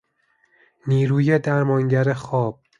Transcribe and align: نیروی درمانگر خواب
نیروی 0.87 1.39
درمانگر 1.39 2.13
خواب 2.13 2.59